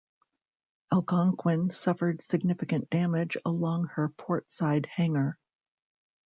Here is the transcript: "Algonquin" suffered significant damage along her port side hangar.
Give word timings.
"Algonquin" 0.91 1.71
suffered 1.71 2.23
significant 2.23 2.89
damage 2.89 3.37
along 3.45 3.85
her 3.89 4.09
port 4.09 4.51
side 4.51 4.87
hangar. 4.87 5.37